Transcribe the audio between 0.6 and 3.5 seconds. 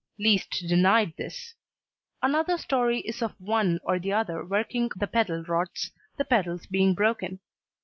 denied this. Another story is of